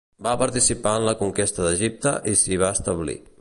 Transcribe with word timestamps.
Va 0.27 0.31
participar 0.41 0.93
en 1.01 1.05
la 1.09 1.13
conquesta 1.19 1.67
d'Egipte 1.67 2.15
i 2.33 2.35
s'hi 2.45 2.59
va 2.65 2.73
establir. 2.79 3.19